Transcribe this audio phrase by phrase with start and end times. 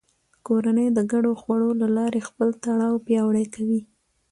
[0.45, 3.81] کورنۍ د ګډو خوړو له لارې خپل تړاو پیاوړی کوي